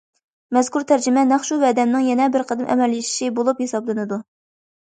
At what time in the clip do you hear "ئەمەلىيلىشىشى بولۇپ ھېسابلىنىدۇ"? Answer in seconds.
2.77-4.21